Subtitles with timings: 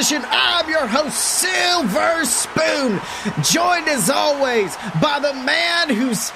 [0.00, 0.26] Ignition.
[0.30, 2.98] I'm your host, Silver Spoon,
[3.42, 6.32] joined as always by the man who's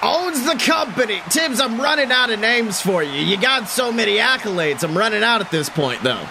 [0.00, 1.20] owns the company.
[1.28, 3.20] Tibbs, I'm running out of names for you.
[3.20, 4.84] You got so many accolades.
[4.84, 6.24] I'm running out at this point, though.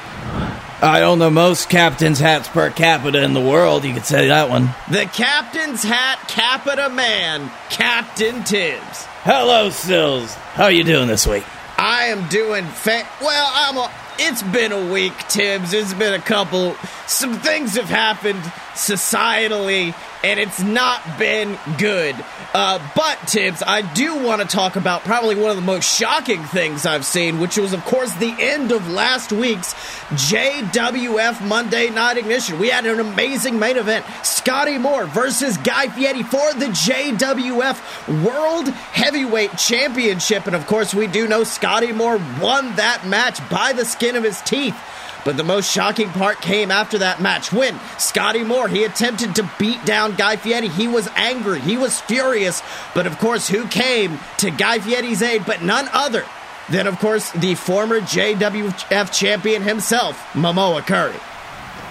[0.81, 3.83] I own the most captain's hats per capita in the world.
[3.83, 4.69] You could say that one.
[4.89, 9.03] The captain's hat capita man, Captain Tibbs.
[9.23, 10.33] Hello, Sills.
[10.53, 11.43] How are you doing this week?
[11.77, 13.51] I am doing fa- well.
[13.53, 13.75] I'm.
[13.75, 13.91] A,
[14.23, 15.73] it's been a week, Tibbs.
[15.73, 16.75] It's been a couple.
[17.07, 18.41] Some things have happened
[18.73, 22.15] societally, and it's not been good.
[22.53, 26.43] Uh, but Tibbs, I do want to talk about probably one of the most shocking
[26.43, 29.73] things I've seen, which was, of course, the end of last week's
[30.09, 32.59] JWF Monday Night Ignition.
[32.59, 38.67] We had an amazing main event: Scotty Moore versus Guy Fieri for the JWF World
[38.69, 43.85] Heavyweight Championship, and of course, we do know Scotty Moore won that match by the
[43.85, 44.75] skin of his teeth.
[45.23, 49.49] But the most shocking part came after that match when Scotty Moore, he attempted to
[49.59, 50.67] beat down Guy Fieri.
[50.67, 52.63] He was angry, he was furious.
[52.95, 56.25] But of course, who came to Guy Fieri's aid but none other
[56.69, 61.19] than, of course, the former JWF champion himself, Momoa Curry.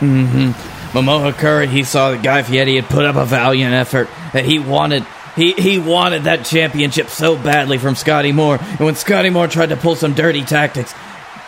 [0.00, 0.96] Mm-hmm.
[0.96, 4.58] Momoa Curry, he saw that Guy Fieri had put up a valiant effort, that he
[4.58, 5.04] wanted
[5.36, 8.58] he, he wanted that championship so badly from Scotty Moore.
[8.60, 10.92] And when Scotty Moore tried to pull some dirty tactics,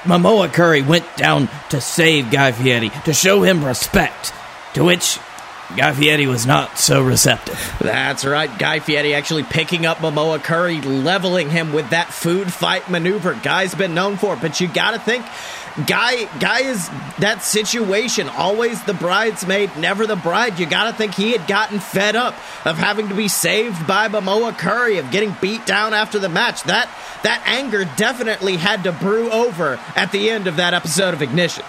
[0.05, 4.33] Momoa Curry went down to save Guy Fieri, to show him respect,
[4.75, 5.19] to which
[5.77, 7.59] Guy Fieri was not so receptive.
[7.81, 8.51] That's right.
[8.59, 13.35] Guy Fieri actually picking up Momoa Curry, leveling him with that food fight maneuver.
[13.35, 15.25] Guy's been known for, but you gotta think.
[15.87, 18.29] Guy, guy is that situation.
[18.29, 20.59] Always the bridesmaid, never the bride.
[20.59, 22.35] You got to think he had gotten fed up
[22.67, 26.65] of having to be saved by Momoa Curry, of getting beat down after the match.
[26.65, 26.91] That
[27.23, 31.65] that anger definitely had to brew over at the end of that episode of Ignition.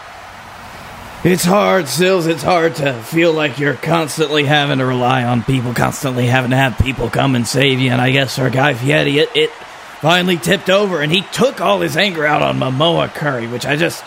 [1.25, 2.27] It's hard, Sills.
[2.27, 6.57] It's hard to feel like you're constantly having to rely on people, constantly having to
[6.57, 7.91] have people come and save you.
[7.91, 9.49] And I guess for Guy Fieri, it, it
[10.01, 13.77] finally tipped over, and he took all his anger out on Momoa Curry, which I
[13.77, 14.03] just.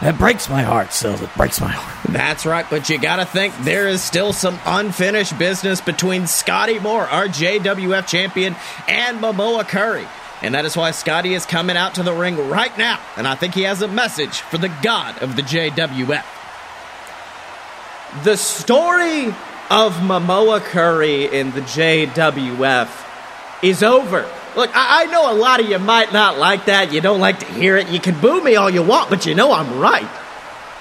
[0.00, 1.22] That breaks my heart, Sills.
[1.22, 2.12] It breaks my heart.
[2.12, 7.08] That's right, but you gotta think there is still some unfinished business between Scotty Moore,
[7.08, 8.54] our JWF champion,
[8.86, 10.06] and Momoa Curry.
[10.42, 13.00] And that is why Scotty is coming out to the ring right now.
[13.16, 16.24] And I think he has a message for the god of the JWF.
[18.22, 19.26] The story
[19.70, 22.88] of Momoa Curry in the JWF
[23.60, 24.30] is over.
[24.54, 26.92] Look, I, I, know a lot of you might not like that.
[26.92, 27.88] You don't like to hear it.
[27.88, 30.08] You can boo me all you want, but you know I'm right.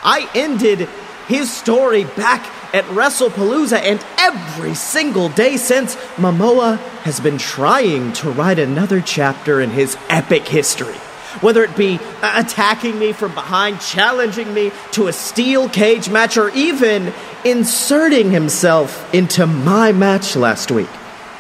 [0.04, 0.88] I ended
[1.28, 8.30] his story back at WrestlePalooza, and every single day since, Momoa has been trying to
[8.30, 10.96] write another chapter in his epic history.
[11.42, 16.38] Whether it be uh, attacking me from behind, challenging me to a steel cage match,
[16.38, 17.14] or even
[17.44, 20.90] inserting himself into my match last week.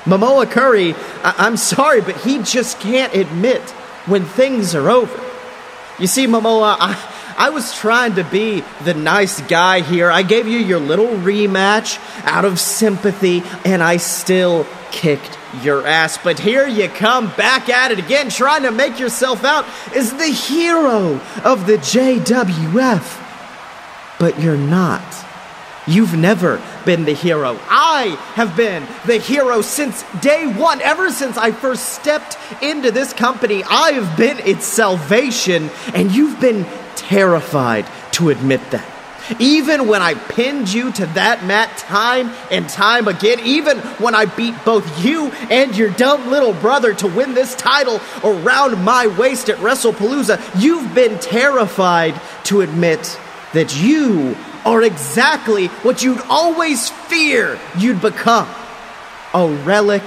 [0.06, 3.62] Momoa Curry, I- am sorry, but he just can't admit
[4.06, 5.24] when things are over.
[6.00, 6.94] You see, Momoa, I,
[7.38, 10.10] I was trying to be the nice guy here.
[10.10, 16.18] I gave you your little rematch out of sympathy, and I still kicked your ass.
[16.18, 20.28] But here you come back at it again, trying to make yourself out as the
[20.28, 23.20] hero of the JWF.
[24.20, 25.02] But you're not.
[25.86, 27.60] You've never been the hero.
[27.70, 30.82] I have been the hero since day one.
[30.82, 36.40] Ever since I first stepped into this company, I have been its salvation, and you've
[36.40, 36.66] been
[37.14, 38.90] terrified to admit that.
[39.40, 44.26] Even when I pinned you to that mat time and time again, even when I
[44.26, 49.50] beat both you and your dumb little brother to win this title around my waist
[49.50, 53.20] at WrestlePalooza, you've been terrified to admit
[53.54, 54.36] that you
[54.66, 58.50] are exactly what you'd always fear you'd become
[59.36, 60.04] a relic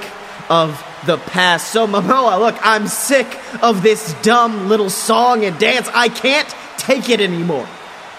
[0.50, 1.72] of the past.
[1.72, 3.26] So, Momoa, look, I'm sick
[3.62, 5.88] of this dumb little song and dance.
[5.94, 6.52] I can't
[6.86, 7.68] take it anymore.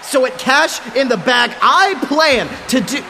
[0.01, 3.03] So, at Cash in the Bag, I plan to do.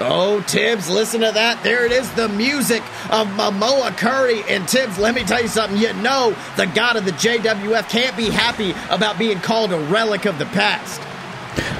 [0.00, 1.62] Oh, Tibbs, listen to that.
[1.62, 4.42] There it is, the music of Momoa Curry.
[4.48, 5.78] And Tibbs, let me tell you something.
[5.78, 10.24] You know, the god of the JWF can't be happy about being called a relic
[10.24, 11.00] of the past.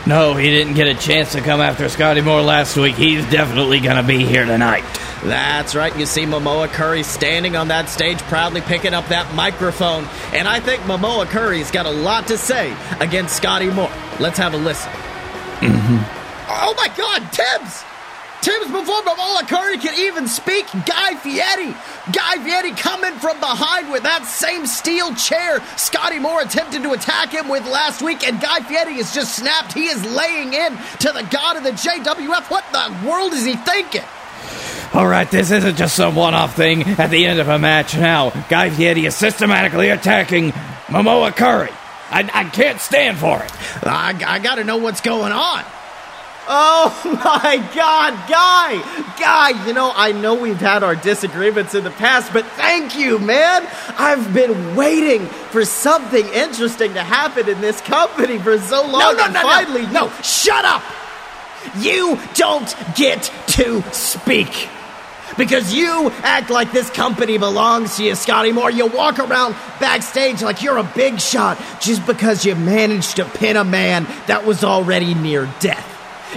[0.06, 2.94] No, he didn't get a chance to come after Scotty Moore last week.
[2.94, 4.84] He's definitely going to be here tonight.
[5.24, 5.96] That's right.
[5.98, 10.06] You see Momoa Curry standing on that stage, proudly picking up that microphone.
[10.34, 13.90] And I think Momoa Curry's got a lot to say against Scotty Moore.
[14.20, 14.92] Let's have a listen.
[15.60, 15.96] Mm-hmm.
[16.50, 17.84] Oh my God, Tibbs!
[18.42, 20.66] Tim's before Momoa Curry can even speak.
[20.84, 21.74] Guy Fieri.
[22.12, 27.30] Guy Fieri coming from behind with that same steel chair Scotty Moore attempted to attack
[27.30, 29.72] him with last week, and Guy Fieri is just snapped.
[29.72, 32.50] He is laying in to the god of the JWF.
[32.50, 34.04] What the world is he thinking?
[34.94, 37.96] All right, this isn't just some one off thing at the end of a match
[37.96, 38.30] now.
[38.48, 40.52] Guy Fieri is systematically attacking
[40.86, 41.72] Momoa Curry.
[42.10, 43.84] I, I can't stand for it.
[43.84, 45.64] I, I got to know what's going on.
[46.46, 49.16] Oh my God, Guy!
[49.18, 53.18] Guy, you know, I know we've had our disagreements in the past, but thank you,
[53.18, 53.66] man!
[53.98, 59.00] I've been waiting for something interesting to happen in this company for so long.
[59.00, 60.84] No, no, and no, finally, no, no, shut up!
[61.78, 64.68] You don't get to speak.
[65.36, 68.70] Because you act like this company belongs to you, Scotty Moore.
[68.70, 73.56] You walk around backstage like you're a big shot just because you managed to pin
[73.56, 75.90] a man that was already near death.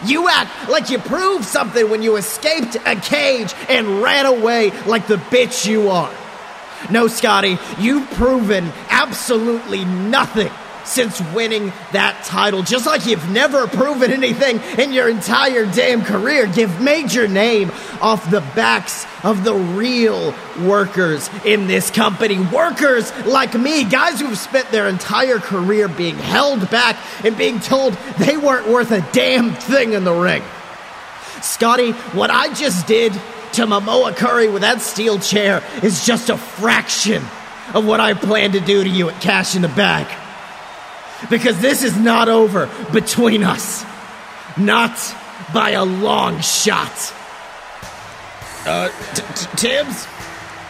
[0.06, 5.08] You act like you proved something when you escaped a cage and ran away like
[5.08, 6.14] the bitch you are.
[6.92, 10.52] No, Scotty, you've proven absolutely nothing
[10.88, 12.64] since winning that title.
[12.64, 16.46] Just like you've never proven anything in your entire damn career.
[16.46, 22.40] You've made your name off the backs of the real workers in this company.
[22.40, 27.94] Workers like me, guys who've spent their entire career being held back and being told
[28.18, 30.44] they weren't worth a damn thing in the ring.
[31.42, 33.14] Scotty, what I just did
[33.54, 37.24] to Momoa Curry with that steel chair is just a fraction
[37.74, 40.08] of what I plan to do to you at Cash in the Bag
[41.30, 43.86] because this is not over between us.
[44.58, 44.98] Not
[45.54, 47.14] by a long shot.
[48.66, 50.08] Uh, t- t- Tibbs?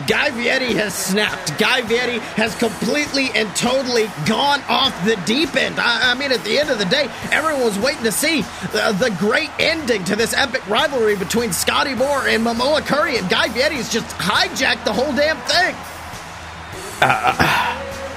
[0.06, 1.58] Guy Fieri has snapped.
[1.58, 5.80] Guy Fieri has completely and totally gone off the deep end.
[5.80, 8.42] I, I mean, at the end of the day, everyone was waiting to see
[8.74, 13.28] the, the, great ending to this epic rivalry between Scotty Moore and Momoa Curry, and
[13.28, 15.76] Guy Fieri has just hijacked the whole damn thing.
[17.02, 17.34] Uh,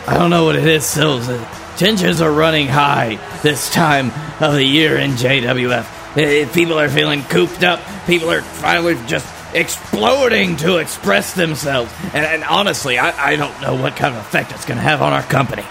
[0.07, 1.29] I don't know what it is, Sills.
[1.81, 6.19] Tensions are running high this time of the year in JWF.
[6.19, 7.81] Eh, people are feeling cooped up.
[8.07, 11.91] People are finally just exploding to express themselves.
[12.13, 15.01] And, and honestly, I, I, don't know what kind of effect it's going to have
[15.01, 15.63] on our company.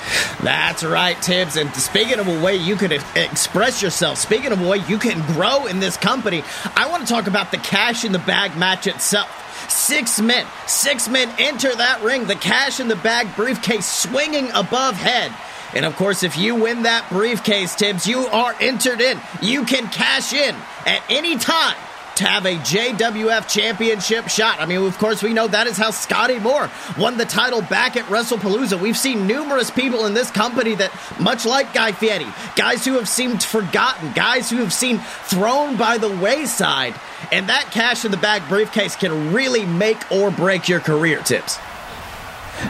[0.42, 1.58] That's right, Tibbs.
[1.58, 5.24] And speaking of a way you could express yourself, speaking of a way you can
[5.34, 6.42] grow in this company,
[6.76, 9.30] I want to talk about the cash in the bag match itself.
[9.70, 14.96] Six men, six men enter that ring, the cash in the bag briefcase swinging above
[14.96, 15.32] head.
[15.76, 19.20] And of course, if you win that briefcase, Tibbs, you are entered in.
[19.42, 20.56] You can cash in
[20.86, 21.78] at any time
[22.20, 24.60] to have a JWF championship shot.
[24.60, 27.96] I mean, of course, we know that is how Scotty Moore won the title back
[27.96, 28.78] at WrestlePalooza.
[28.80, 32.28] We've seen numerous people in this company that, much like Guy Fieri,
[32.58, 36.94] guys who have seemed forgotten, guys who have seemed thrown by the wayside.
[37.32, 41.58] And that cash in the bag briefcase can really make or break your career, Tibbs.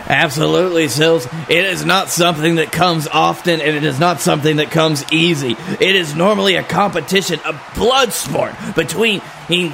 [0.07, 1.27] Absolutely, Sills.
[1.50, 5.56] It is not something that comes often, and it is not something that comes easy.
[5.80, 9.21] It is normally a competition, a blood sport between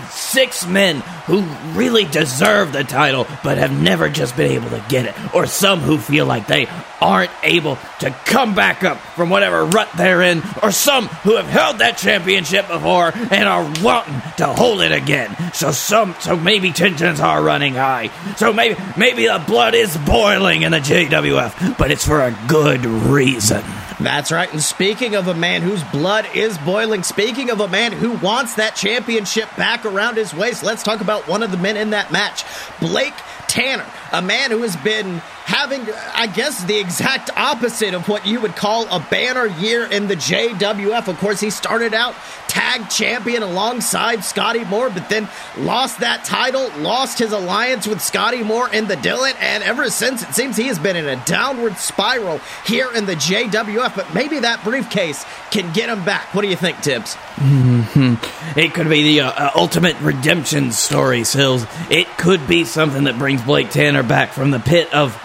[0.10, 1.42] six men who
[1.78, 5.80] really deserve the title but have never just been able to get it, or some
[5.80, 6.68] who feel like they
[7.02, 11.48] aren't able to come back up from whatever rut they're in, or some who have
[11.48, 15.36] held that championship before and are wanting to hold it again.
[15.54, 18.10] So some, so maybe tensions are running high.
[18.38, 22.86] So maybe, maybe the blood is boiling in the JWF, but it's for a good
[22.86, 23.64] reason.
[24.00, 24.52] That's right.
[24.52, 28.56] And speaking of a man whose blood is boiling, speaking of a man who wants
[28.56, 32.12] that championship back around his waist, let's talk about one of the men in that
[32.12, 32.44] match,
[32.82, 33.14] Blake
[33.48, 35.82] Tanner, a man who has been having,
[36.14, 40.16] I guess, the exact opposite of what you would call a banner year in the
[40.16, 41.08] JWF.
[41.08, 42.16] Of course, he started out
[42.48, 48.44] tag champion alongside Scotty Moore, but then lost that title, lost his alliance with Scotty
[48.44, 51.78] Moore in the Dylan, and ever since it seems he has been in a downward
[51.78, 53.96] spiral here in the JWF.
[53.96, 56.34] But maybe that briefcase can get him back.
[56.34, 57.16] What do you think, Tibbs?
[57.36, 58.58] Mm-hmm.
[58.58, 61.66] It could be the uh, ultimate redemption story, Sills.
[61.90, 65.16] It could be something that brings Blake Tanner back from the pit of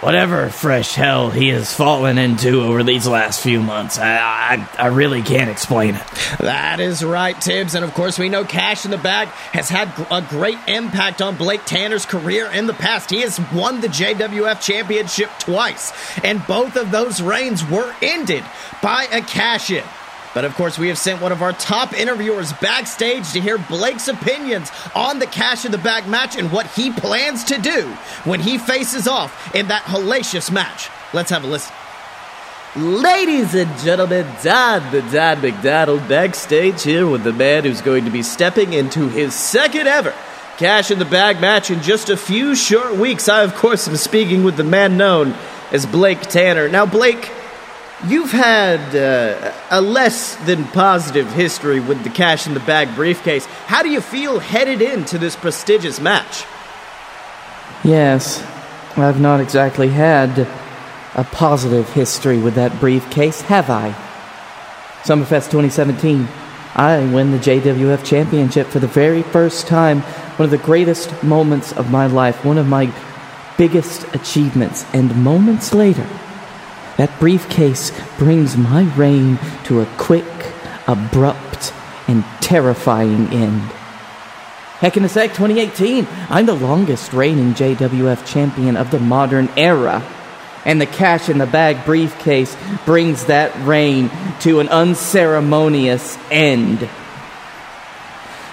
[0.00, 3.98] whatever fresh hell he has fallen into over these last few months.
[3.98, 6.06] I, I, I, really can't explain it.
[6.40, 7.74] That is right, Tibbs.
[7.74, 11.36] And of course, we know Cash in the Bag has had a great impact on
[11.36, 13.10] Blake Tanner's career in the past.
[13.10, 15.92] He has won the JWF Championship twice,
[16.24, 18.44] and both of those reigns were ended
[18.82, 19.84] by a cash in.
[20.34, 24.08] But of course, we have sent one of our top interviewers backstage to hear Blake's
[24.08, 27.88] opinions on the Cash in the Bag match and what he plans to do
[28.24, 30.88] when he faces off in that hellacious match.
[31.12, 31.74] Let's have a listen.
[32.76, 38.12] Ladies and gentlemen, Don the Don McDonald backstage here with the man who's going to
[38.12, 40.14] be stepping into his second ever
[40.60, 43.30] Cash in the Bag match in just a few short weeks.
[43.30, 45.34] I, of course, am speaking with the man known
[45.72, 46.68] as Blake Tanner.
[46.68, 47.32] Now, Blake,
[48.06, 53.46] you've had uh, a less than positive history with the Cash in the Bag briefcase.
[53.66, 56.44] How do you feel headed into this prestigious match?
[57.84, 58.42] Yes,
[58.96, 60.38] I've not exactly had
[61.14, 63.90] a positive history with that briefcase, have I?
[65.02, 66.28] Summerfest 2017,
[66.74, 70.00] I win the JWF Championship for the very first time.
[70.00, 72.92] One of the greatest moments of my life, one of my
[73.56, 74.86] biggest achievements.
[74.92, 76.06] And moments later,
[76.96, 80.24] that briefcase brings my reign to a quick,
[80.86, 81.72] abrupt,
[82.08, 83.62] and terrifying end.
[84.80, 90.02] Heck in a sec, 2018, I'm the longest reigning JWF champion of the modern era.
[90.64, 96.88] And the cash in the bag briefcase brings that reign to an unceremonious end.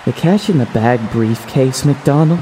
[0.05, 2.39] The cash in the bag briefcase, McDonald,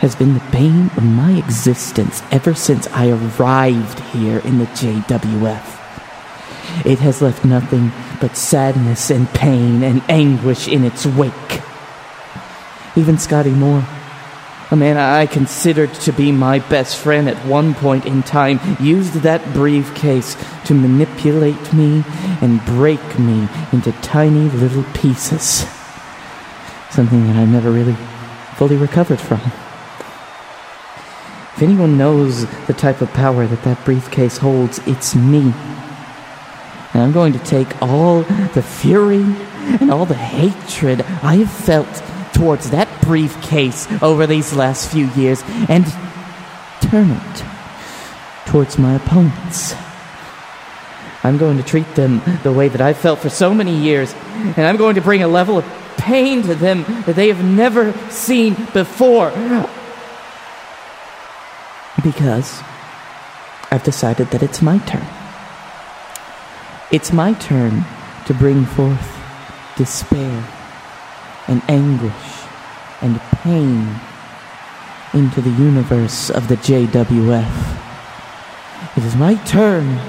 [0.00, 6.86] has been the bane of my existence ever since I arrived here in the JWF.
[6.86, 11.60] It has left nothing but sadness and pain and anguish in its wake.
[12.96, 13.84] Even Scotty Moore,
[14.70, 19.14] a man I considered to be my best friend at one point in time, used
[19.14, 22.04] that briefcase to manipulate me
[22.40, 25.66] and break me into tiny little pieces.
[26.88, 27.96] Something that I never really
[28.56, 29.40] fully recovered from.
[31.60, 35.52] If anyone knows the type of power that that briefcase holds, it's me.
[36.94, 39.22] And I'm going to take all the fury
[39.78, 42.02] and all the hatred I have felt
[42.32, 45.84] towards that briefcase over these last few years and
[46.80, 47.44] turn it
[48.46, 49.74] towards my opponents.
[51.22, 54.60] I'm going to treat them the way that I've felt for so many years, and
[54.60, 55.66] I'm going to bring a level of
[55.98, 59.30] pain to them that they have never seen before.
[62.02, 62.60] Because
[63.70, 65.06] I've decided that it's my turn.
[66.90, 67.84] It's my turn
[68.26, 69.16] to bring forth
[69.76, 70.44] despair
[71.46, 72.46] and anguish
[73.00, 74.00] and pain
[75.12, 77.78] into the universe of the JWF.
[78.96, 80.00] It is my turn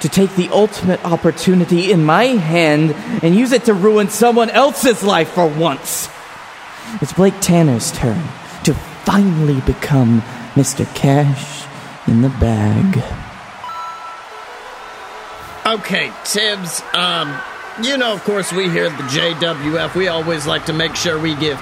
[0.00, 2.92] to take the ultimate opportunity in my hand
[3.24, 6.08] and use it to ruin someone else's life for once.
[7.00, 8.22] It's Blake Tanner's turn
[8.64, 8.74] to
[9.04, 10.22] finally become
[10.56, 10.86] Mr.
[10.94, 11.66] Cash
[12.08, 13.02] in the Bag.
[15.66, 17.38] Okay, Tibbs, um,
[17.82, 21.18] you know, of course, we here at the JWF, we always like to make sure
[21.18, 21.58] we give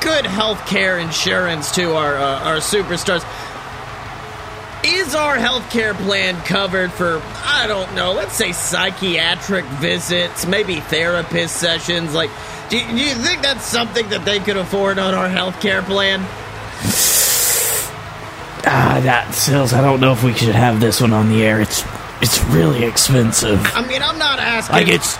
[0.00, 3.22] good health care insurance to our, uh, our superstars.
[4.82, 10.80] Is our health care plan covered for, I don't know, let's say psychiatric visits, maybe
[10.80, 12.14] therapist sessions?
[12.14, 12.30] Like,
[12.70, 16.24] do, do you think that's something that they could afford on our health care plan?
[18.70, 19.72] Ah, that Sills.
[19.72, 21.60] I don't know if we should have this one on the air.
[21.60, 21.82] It's
[22.20, 23.60] it's really expensive.
[23.74, 24.76] I mean, I'm not asking.
[24.76, 25.16] Like it's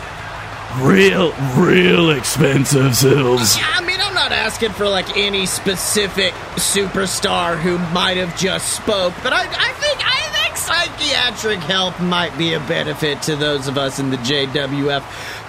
[0.82, 3.56] real, real expensive, Sills.
[3.58, 9.14] I mean, I'm not asking for like any specific superstar who might have just spoke,
[9.22, 13.78] but I, I think I think psychiatric help might be a benefit to those of
[13.78, 15.02] us in the JWF.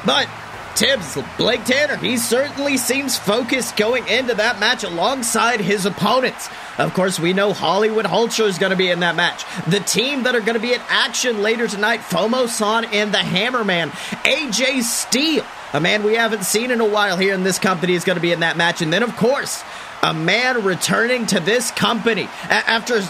[0.05, 0.29] But
[0.75, 6.49] Tibbs, Blake Tanner, he certainly seems focused going into that match alongside his opponents.
[6.77, 9.43] Of course, we know Hollywood Hulcher is going to be in that match.
[9.67, 13.17] The team that are going to be in action later tonight, Fomo San and the
[13.17, 13.89] Hammerman,
[14.23, 18.05] AJ Steele, a man we haven't seen in a while here in this company, is
[18.05, 18.81] going to be in that match.
[18.81, 19.63] And then, of course,
[20.01, 22.29] a man returning to this company.
[22.49, 23.01] After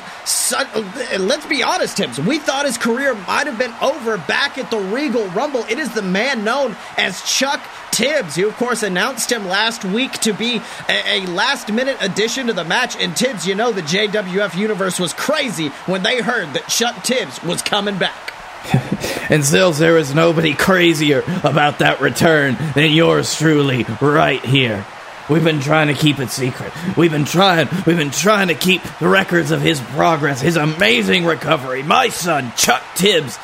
[1.20, 2.20] let's be honest Tibbs.
[2.20, 5.66] We thought his career might have been over back at the Regal Rumble.
[5.70, 8.36] It is the man known as Chuck Tibbs.
[8.36, 12.54] Who of course announced him last week to be a, a last minute addition to
[12.54, 12.96] the match.
[12.98, 17.42] And Tibbs you know the JWF universe was crazy when they heard that Chuck Tibbs
[17.44, 18.34] was coming back.
[19.30, 24.84] And Sills, there is nobody crazier about that return than yours truly right here.
[25.30, 26.74] We've been trying to keep it secret.
[26.98, 31.26] We've been trying, we've been trying to keep the records of his progress, his amazing
[31.26, 33.38] recovery, my son, Chuck Tibbs,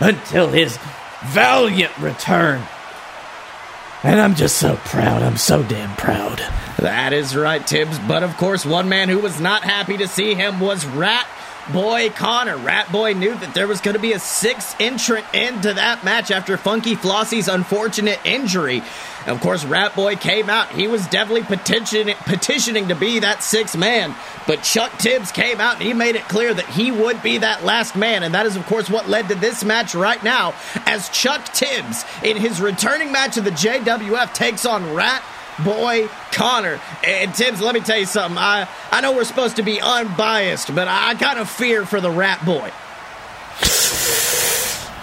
[0.00, 0.78] until his
[1.26, 2.62] valiant return.
[4.04, 5.22] And I'm just so proud.
[5.22, 6.38] I'm so damn proud.
[6.78, 7.98] That is right, Tibbs.
[7.98, 11.26] But of course, one man who was not happy to see him was Rat
[11.72, 12.56] Boy Connor.
[12.56, 16.30] Rat Boy knew that there was going to be a sixth entrant into that match
[16.30, 18.82] after Funky Flossie's unfortunate injury.
[19.26, 20.70] Of course, Rat Boy came out.
[20.70, 24.14] He was definitely petitioning, petitioning to be that sixth man.
[24.46, 27.64] But Chuck Tibbs came out and he made it clear that he would be that
[27.64, 28.22] last man.
[28.22, 30.54] And that is, of course, what led to this match right now
[30.86, 35.22] as Chuck Tibbs, in his returning match of the JWF, takes on Rat
[35.64, 36.80] Boy Connor.
[37.04, 38.38] And Tibbs, let me tell you something.
[38.38, 42.10] I, I know we're supposed to be unbiased, but I kind of fear for the
[42.10, 42.70] Rat Boy.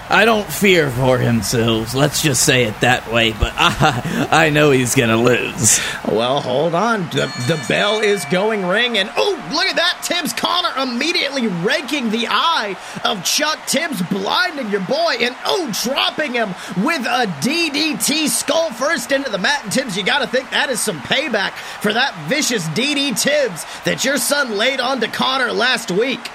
[0.07, 1.95] I don't fear for himself.
[1.95, 5.79] Let's just say it that way, but I, I know he's gonna lose.
[6.07, 7.09] Well, hold on.
[7.09, 10.01] The, the bell is going ring, and oh, look at that.
[10.03, 16.33] Tibbs Connor immediately raking the eye of Chuck Tibbs, blinding your boy, and oh, dropping
[16.33, 16.49] him
[16.83, 19.63] with a DDT skull first into the mat.
[19.63, 24.05] And Tibbs, you gotta think that is some payback for that vicious DD Tibbs that
[24.05, 26.29] your son laid on to Connor last week.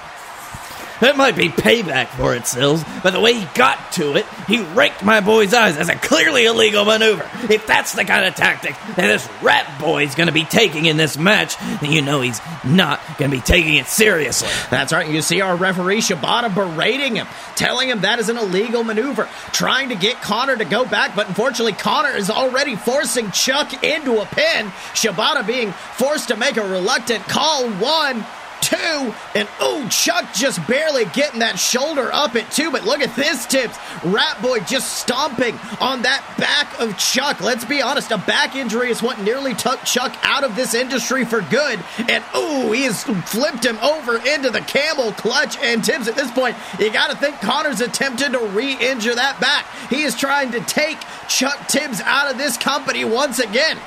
[1.01, 4.61] That might be payback for it, Sills, but the way he got to it, he
[4.61, 7.29] raked my boy's eyes as a clearly illegal maneuver.
[7.49, 11.17] If that's the kind of tactic that this rat boy's gonna be taking in this
[11.17, 14.49] match, then you know he's not gonna be taking it seriously.
[14.69, 15.09] That's right.
[15.09, 19.89] You see our referee Shibata berating him, telling him that is an illegal maneuver, trying
[19.89, 24.25] to get Connor to go back, but unfortunately, Connor is already forcing Chuck into a
[24.27, 24.67] pin.
[24.93, 27.67] Shibata being forced to make a reluctant call.
[27.71, 28.23] One,
[28.61, 32.71] two, and oh, Chuck just barely getting that shoulder up at two.
[32.71, 33.77] But look at this, Tibbs.
[34.03, 37.41] Rat Boy just stomping on that back of Chuck.
[37.41, 41.25] Let's be honest, a back injury is what nearly took Chuck out of this industry
[41.25, 41.83] for good.
[42.09, 45.57] And oh, he has flipped him over into the camel clutch.
[45.57, 49.39] And Tibbs, at this point, you got to think Connor's attempted to re injure that
[49.39, 49.65] back.
[49.89, 53.77] He is trying to take Chuck Tibbs out of this company once again.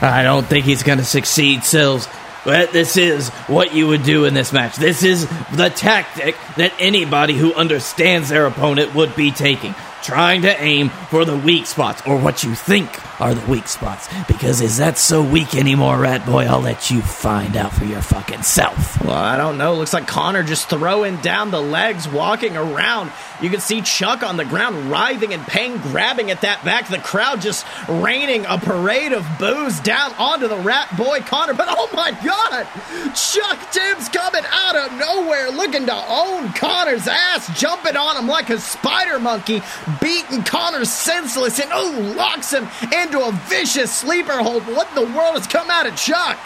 [0.00, 2.08] I don't think he's gonna succeed, Sills.
[2.44, 4.76] But this is what you would do in this match.
[4.76, 9.74] This is the tactic that anybody who understands their opponent would be taking.
[10.02, 12.90] Trying to aim for the weak spots, or what you think
[13.20, 14.08] are the weak spots.
[14.26, 16.44] Because is that so weak anymore, Rat Boy?
[16.46, 19.00] I'll let you find out for your fucking self.
[19.04, 19.74] Well, I don't know.
[19.74, 23.12] Looks like Connor just throwing down the legs, walking around.
[23.40, 26.88] You can see Chuck on the ground writhing in pain, grabbing at that back.
[26.88, 31.54] The crowd just raining a parade of booze down onto the rat boy Connor.
[31.54, 32.66] But oh my god!
[33.14, 38.50] Chuck Tibbs coming out of nowhere looking to own Connor's ass, jumping on him like
[38.50, 39.62] a spider monkey,
[40.00, 44.62] beating Connor senseless, and oh, locks him into a vicious sleeper hold.
[44.64, 46.38] What in the world has come out of Chuck?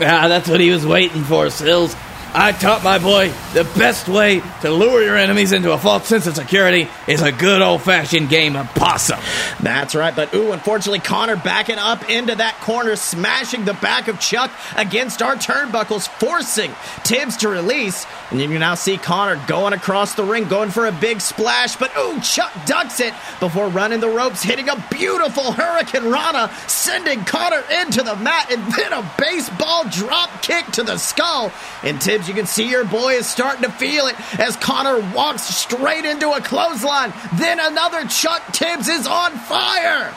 [0.00, 1.94] Ah, that's what he was waiting for, Sills.
[2.36, 6.26] I taught my boy the best way to lure your enemies into a false sense
[6.26, 9.20] of security is a good old fashioned game of possum.
[9.60, 14.18] That's right, but ooh, unfortunately, Connor backing up into that corner, smashing the back of
[14.18, 18.04] Chuck against our turnbuckles, forcing Tibbs to release.
[18.32, 21.96] And you now see Connor going across the ring, going for a big splash, but
[21.96, 27.62] ooh, Chuck ducks it before running the ropes, hitting a beautiful Hurricane Rana, sending Connor
[27.80, 31.52] into the mat, and then a baseball drop kick to the skull.
[31.84, 35.42] And Tibbs, you can see your boy is starting to feel it as Connor walks
[35.42, 37.12] straight into a clothesline.
[37.34, 40.14] Then another Chuck Tibbs is on fire.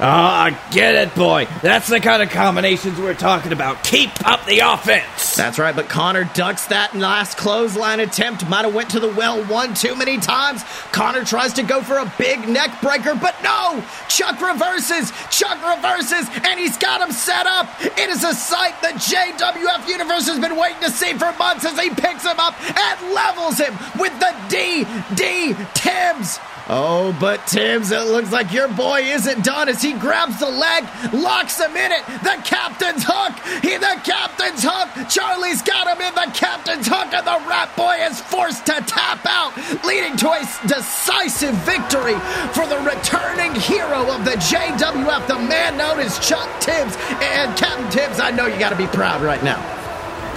[0.00, 1.46] Oh, I get it, boy.
[1.62, 3.84] That's the kind of combinations we're talking about.
[3.84, 5.36] Keep up the offense.
[5.36, 8.48] That's right, but Connor ducks that last clothesline attempt.
[8.48, 10.64] Might have went to the well one too many times.
[10.90, 13.84] Connor tries to go for a big neck breaker, but no!
[14.08, 15.12] Chuck reverses.
[15.30, 17.68] Chuck reverses, and he's got him set up.
[17.80, 21.78] It is a sight the JWF Universe has been waiting to see for months as
[21.78, 26.40] he picks him up and levels him with the DD Tibbs.
[26.66, 30.84] Oh, but Tibbs, it looks like your boy isn't done as he grabs the leg,
[31.12, 32.06] locks him in it.
[32.24, 33.36] The captain's hook.
[33.60, 35.08] He, the captain's hook.
[35.10, 39.26] Charlie's got him in the captain's hook, and the rat boy is forced to tap
[39.26, 39.52] out,
[39.84, 42.16] leading to a decisive victory
[42.56, 46.96] for the returning hero of the JWF, the man known as Chuck Tibbs.
[47.20, 49.83] And Captain Tibbs, I know you got to be proud right now.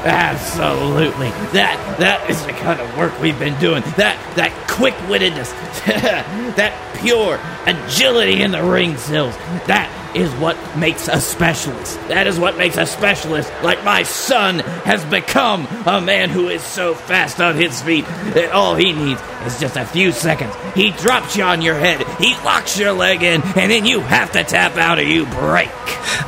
[0.06, 1.30] Absolutely.
[1.54, 3.82] That that is the kind of work we've been doing.
[3.98, 5.52] That that quick wittedness,
[6.56, 9.36] that pure agility in the ring sills.
[9.68, 11.96] That is what makes a specialist.
[12.08, 16.64] That is what makes a specialist like my son has become a man who is
[16.64, 20.54] so fast on his feet that all he needs is just a few seconds.
[20.74, 24.32] He drops you on your head, he locks your leg in, and then you have
[24.32, 25.70] to tap out or you break.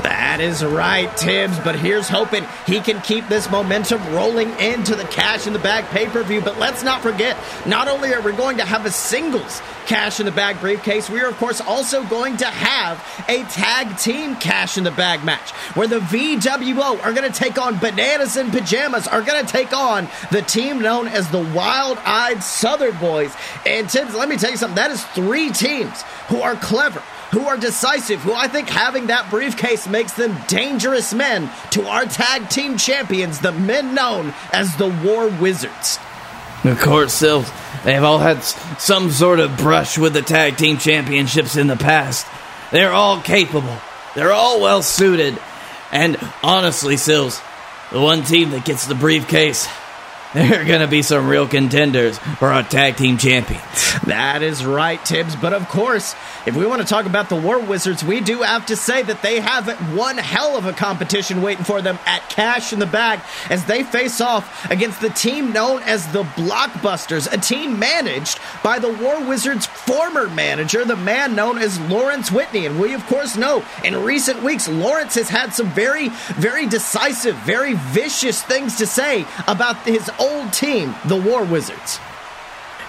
[0.04, 5.06] That is right, Tibbs, but here's hoping he can keep this momentum rolling into the
[5.06, 6.41] cash in the bag pay per view.
[6.41, 10.28] But let's not forget, not only are we going to have a singles Cash in
[10.28, 14.78] the Bag briefcase, we are, of course, also going to have a tag team Cash
[14.78, 19.08] in the Bag match where the VWO are going to take on Bananas in Pajamas,
[19.08, 23.36] are going to take on the team known as the Wild Eyed Southern Boys.
[23.65, 27.47] And, Tibbs, let me tell you something that is three teams who are clever who
[27.47, 32.49] are decisive, who I think having that briefcase makes them dangerous men to our tag
[32.49, 35.99] team champions, the men known as the War Wizards.
[36.63, 37.13] Of course,
[37.79, 38.43] Sills, they've all had
[38.79, 42.27] some sort of brush with the tag team championships in the past.
[42.71, 43.77] They're all capable,
[44.15, 45.39] they're all well suited,
[45.91, 47.41] and honestly, Sills,
[47.91, 49.67] the one team that gets the briefcase
[50.33, 53.63] they're going to be some real contenders for our tag team champions.
[54.05, 55.35] That is right, Tibbs.
[55.35, 56.15] But of course,
[56.45, 59.21] if we want to talk about the War Wizards, we do have to say that
[59.21, 63.21] they have one hell of a competition waiting for them at Cash in the Bag
[63.49, 68.79] as they face off against the team known as the Blockbusters, a team managed by
[68.79, 72.65] the War Wizards' former manager, the man known as Lawrence Whitney.
[72.65, 77.35] And we, of course, know in recent weeks, Lawrence has had some very, very decisive,
[77.37, 81.99] very vicious things to say about his old team, the War Wizards.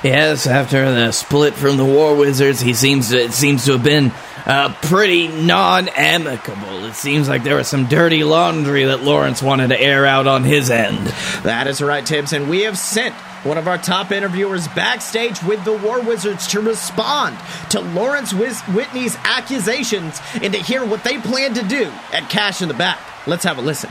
[0.02, 3.84] Yes, after the split from the War Wizards, he seems to, it seems to have
[3.84, 4.12] been
[4.46, 6.86] uh, pretty non-amicable.
[6.86, 10.42] It seems like there was some dirty laundry that Lawrence wanted to air out on
[10.44, 11.06] his end.
[11.42, 13.14] That is right, Tibbs, and we have sent
[13.44, 17.36] one of our top interviewers backstage with the War Wizards to respond
[17.68, 22.68] to Lawrence Whitney's accusations and to hear what they plan to do at Cash in
[22.68, 22.98] the Bag.
[23.26, 23.90] Let's have a listen.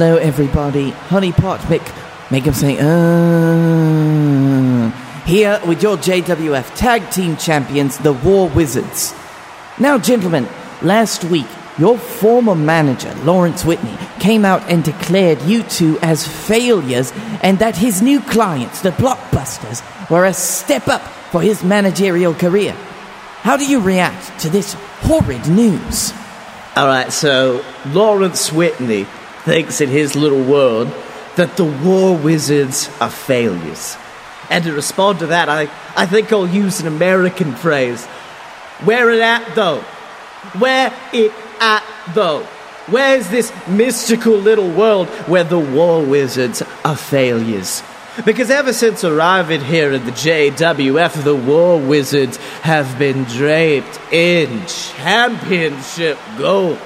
[0.00, 0.90] Hello, everybody.
[0.90, 1.82] Honey Pot Mick.
[2.30, 2.84] Make him say, uh.
[5.26, 9.12] Here with your JWF Tag Team Champions, the War Wizards.
[9.76, 10.46] Now, gentlemen,
[10.82, 17.12] last week, your former manager, Lawrence Whitney, came out and declared you two as failures
[17.42, 22.76] and that his new clients, the Blockbusters, were a step up for his managerial career.
[23.42, 26.12] How do you react to this horrid news?
[26.76, 29.08] All right, so Lawrence Whitney
[29.48, 30.88] thinks in his little world
[31.36, 33.96] that the war wizards are failures.
[34.50, 38.04] And to respond to that, I, I think I'll use an American phrase.
[38.84, 39.80] Where it at, though?
[40.58, 41.82] Where it at,
[42.12, 42.42] though?
[42.88, 47.82] Where's this mystical little world where the war wizards are failures?
[48.26, 54.66] Because ever since arriving here at the JWF, the War Wizards have been draped in
[54.66, 56.78] championship gold.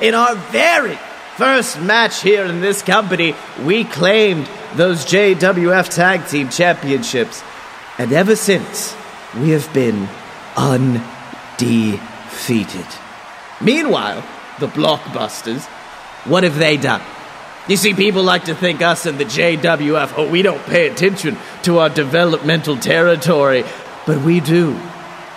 [0.00, 0.96] In our very
[1.36, 7.42] first match here in this company, we claimed those JWF Tag Team Championships.
[7.98, 8.96] And ever since,
[9.36, 10.08] we have been
[10.56, 11.06] undefeated.
[13.60, 14.24] Meanwhile,
[14.58, 15.64] the Blockbusters,
[16.24, 17.02] what have they done?
[17.68, 21.36] You see, people like to think us and the JWF, oh, we don't pay attention
[21.64, 23.64] to our developmental territory,
[24.06, 24.78] but we do.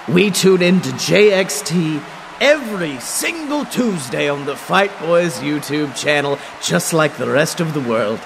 [0.08, 2.02] We tune into JXT
[2.42, 7.82] every single Tuesday on the Fight Boys YouTube channel, just like the rest of the
[7.82, 8.20] world.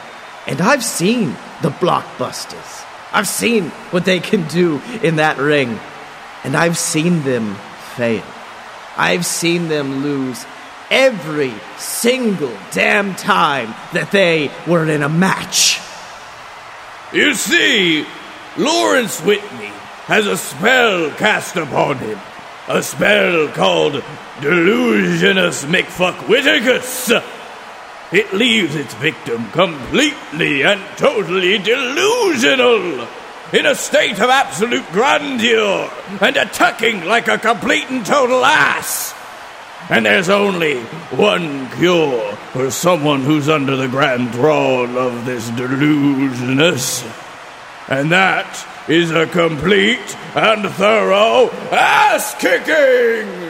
[0.48, 1.30] And I've seen
[1.62, 2.86] the blockbusters.
[3.12, 5.80] I've seen what they can do in that ring.
[6.44, 7.56] And I've seen them
[7.96, 8.24] fail.
[8.98, 10.46] I've seen them lose
[10.92, 15.80] every single damn time that they were in a match.
[17.14, 18.06] You see,
[18.58, 19.72] Lawrence Whitney
[20.06, 22.20] has a spell cast upon him.
[22.70, 24.02] A spell called
[24.40, 27.22] Delusionous McFuckwitticus.
[28.14, 33.06] It leaves its victim completely and totally delusional,
[33.52, 39.14] in a state of absolute grandeur, and attacking like a complete and total ass.
[39.90, 40.80] And there's only
[41.12, 47.04] one cure for someone who's under the grand thrall of this delusionous.
[47.90, 53.44] And that is a complete and thorough ass kicking!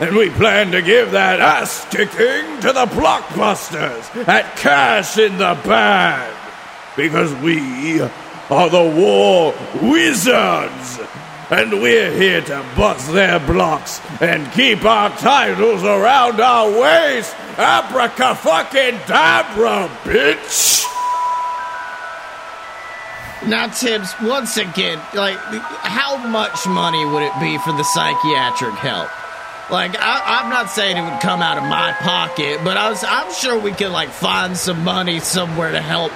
[0.00, 5.60] And we plan to give that ass kicking to the blockbusters at Cash in the
[5.64, 6.34] Bag.
[6.96, 11.00] Because we are the War Wizards.
[11.50, 17.34] And we're here to bust their blocks and keep our titles around our waist.
[17.56, 20.99] Abraca fucking dabra, bitch!
[23.46, 29.08] Now, Tibbs, once again, like, how much money would it be for the psychiatric help?
[29.70, 33.02] Like, I, am not saying it would come out of my pocket, but I was,
[33.02, 36.12] I'm sure we could, like, find some money somewhere to help,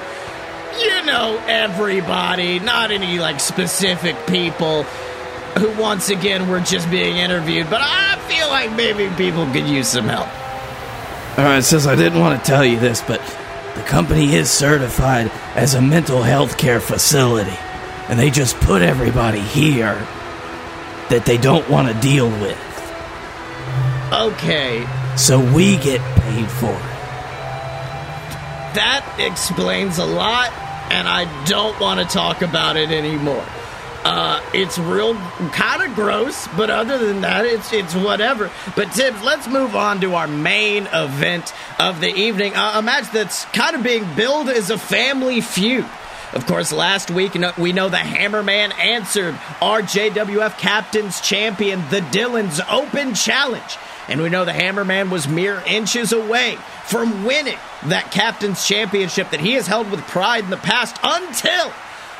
[0.78, 7.70] you know, everybody, not any, like, specific people who, once again, were just being interviewed,
[7.70, 10.28] but I feel like maybe people could use some help.
[11.38, 13.20] All right, says I didn't want to tell you this, but
[13.74, 17.56] the company is certified as a mental health care facility.
[18.08, 19.94] and they just put everybody here
[21.08, 22.58] that they don't want to deal with.
[24.12, 26.94] Okay, So we get paid for it.
[28.74, 30.52] that explains a lot,
[30.90, 33.44] and I don't want to talk about it anymore.
[34.04, 35.14] Uh, it's real
[35.52, 38.50] kind of gross, but other than that, it's it's whatever.
[38.76, 42.54] But Tibbs, let's move on to our main event of the evening.
[42.54, 45.86] Uh, a match that's kind of being billed as a family feud.
[46.34, 52.60] Of course, last week we know the Hammerman answered our JWF Captain's Champion, the Dillon's
[52.68, 53.78] Open Challenge.
[54.08, 59.40] And we know the Hammerman was mere inches away from winning that Captain's Championship that
[59.40, 61.72] he has held with pride in the past until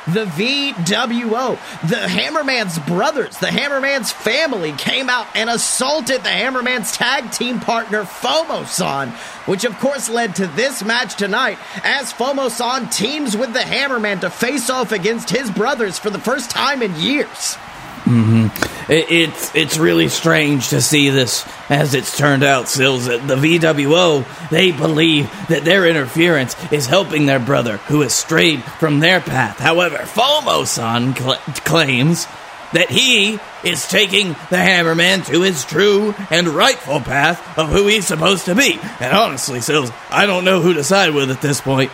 [0.07, 1.57] the VWO.
[1.87, 8.03] The Hammerman's brothers, the Hammerman's family came out and assaulted the Hammerman's tag team partner
[8.03, 9.09] FOMO San,
[9.45, 14.21] which of course led to this match tonight as FOMO San teams with the Hammerman
[14.21, 17.57] to face off against his brothers for the first time in years.
[18.05, 18.91] Mm-hmm.
[18.91, 23.05] It, it's it's really strange to see this as it's turned out, Sills.
[23.05, 28.99] The VWO they believe that their interference is helping their brother who has strayed from
[28.99, 29.57] their path.
[29.57, 32.27] However, Fomo-san cl- claims
[32.73, 38.05] that he is taking the Hammerman to his true and rightful path of who he's
[38.05, 38.79] supposed to be.
[38.99, 41.91] And honestly, Sills, I don't know who to side with at this point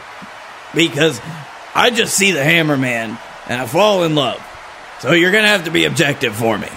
[0.74, 1.21] because
[1.74, 4.45] I just see the Hammerman and I fall in love.
[5.02, 6.68] So you're gonna have to be objective for me.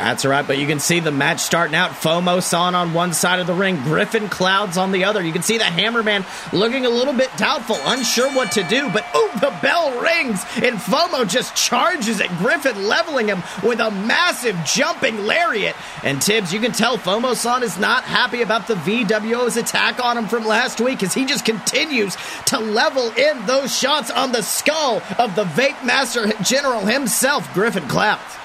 [0.00, 1.90] That's right, but you can see the match starting out.
[1.90, 5.22] FOMO San on one side of the ring, Griffin Clouds on the other.
[5.22, 9.04] You can see the Hammerman looking a little bit doubtful, unsure what to do, but
[9.16, 14.56] ooh, the bell rings, and FOMO just charges at Griffin, leveling him with a massive
[14.64, 15.76] jumping lariat.
[16.02, 20.18] And Tibbs, you can tell FOMO San is not happy about the VWO's attack on
[20.18, 24.42] him from last week as he just continues to level in those shots on the
[24.42, 28.43] skull of the Vape Master General himself, Griffin Clouds.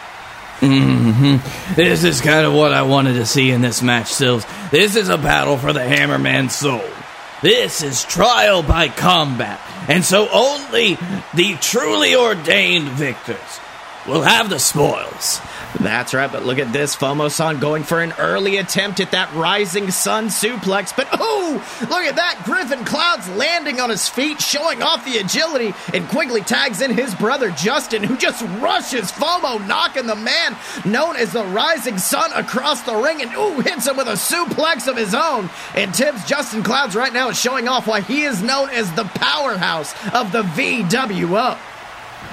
[0.60, 1.76] Mm-hmm.
[1.76, 4.46] This is kind of what I wanted to see in this match, Sills.
[4.72, 6.84] This is a battle for the Hammerman's soul.
[7.42, 10.98] This is trial by combat, and so only
[11.34, 13.60] the truly ordained victors
[14.06, 15.40] will have the spoils.
[15.78, 16.96] That's right, but look at this.
[16.96, 20.96] Fomo-san going for an early attempt at that rising sun suplex.
[20.96, 22.42] But oh, look at that.
[22.44, 27.14] Griffin Clouds landing on his feet, showing off the agility, and quickly tags in his
[27.16, 32.82] brother Justin, who just rushes Fomo, knocking the man known as the rising sun across
[32.82, 35.50] the ring, and ooh, hits him with a suplex of his own.
[35.76, 39.06] And Tibbs, Justin Clouds right now is showing off why he is known as the
[39.06, 41.58] powerhouse of the VWO.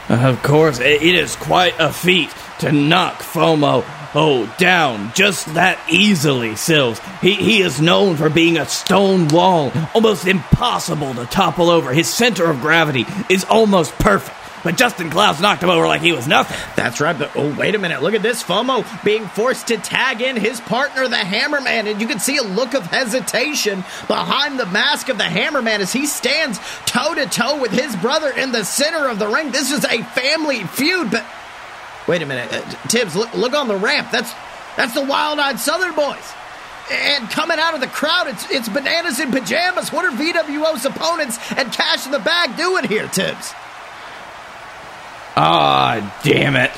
[0.09, 6.57] Of course, it is quite a feat to knock FOMO oh down just that easily,
[6.57, 7.01] Sills.
[7.21, 11.92] He he is known for being a stone wall, almost impossible to topple over.
[11.92, 14.37] His center of gravity is almost perfect.
[14.66, 16.59] But Justin Clouds knocked him over like he was nothing.
[16.75, 18.03] That's right, but oh, wait a minute.
[18.03, 18.42] Look at this.
[18.42, 22.42] FOMO being forced to tag in his partner, the Hammerman, and you can see a
[22.42, 27.61] look of hesitation behind the mask of the Hammerman as he stands toe to toe
[27.61, 29.53] with his brother in the center of the ring.
[29.53, 31.25] This is a family feud, but
[32.07, 32.53] wait a minute.
[32.53, 34.11] Uh, Tibbs, look, look on the ramp.
[34.11, 34.33] That's
[34.77, 36.33] that's the Wild Eyed Southern Boys.
[36.90, 39.92] And coming out of the crowd, it's it's bananas in pajamas.
[39.92, 43.53] What are VWO's opponents and Cash in the Bag doing here, Tibbs?
[45.38, 46.71] Ah, damn it.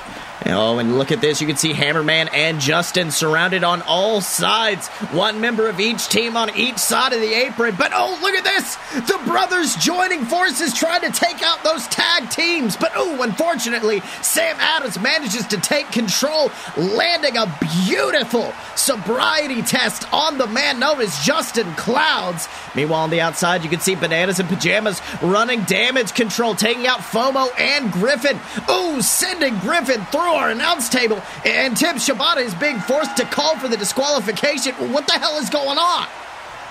[0.46, 1.40] Oh, and look at this.
[1.40, 4.86] You can see Hammerman and Justin surrounded on all sides.
[5.10, 7.74] One member of each team on each side of the apron.
[7.76, 8.76] But oh, look at this.
[9.08, 12.76] The brothers joining forces trying to take out those tag teams.
[12.76, 17.52] But oh, unfortunately, Sam Adams manages to take control, landing a
[17.84, 22.48] beautiful sobriety test on the man known as Justin Clouds.
[22.76, 27.00] Meanwhile, on the outside, you can see Bananas and Pajamas running damage control, taking out
[27.00, 28.38] FOMO and Griffin.
[28.68, 31.22] Oh, sending Griffin through our announce table.
[31.44, 34.74] And Tim Shibata is being forced to call for the disqualification.
[34.92, 36.08] What the hell is going on?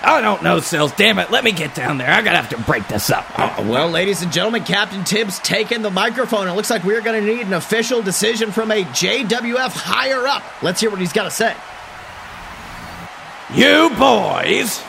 [0.00, 0.92] I don't know, Sills.
[0.92, 1.30] Damn it.
[1.30, 2.08] Let me get down there.
[2.08, 3.26] I gotta have to break this up.
[3.36, 6.46] Uh, well, ladies and gentlemen, Captain Tibbs taking the microphone.
[6.46, 10.44] It looks like we're going to need an official decision from a JWF higher up.
[10.62, 11.54] Let's hear what he's got to say.
[13.54, 14.80] You boys,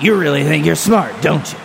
[0.00, 1.58] you really think you're smart, don't you?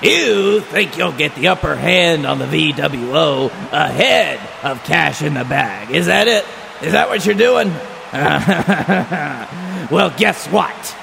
[0.00, 5.44] You think you'll get the upper hand on the VWO ahead of cash in the
[5.44, 5.90] bag.
[5.90, 6.44] Is that it?
[6.82, 7.68] Is that what you're doing?
[9.90, 10.96] well, guess what?